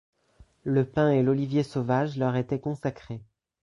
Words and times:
Le 0.63 0.83
pin 0.83 1.11
et 1.11 1.21
l'olivier 1.21 1.61
sauvage 1.61 2.17
leur 2.17 2.35
étaient 2.35 2.59
consacrés. 2.59 3.21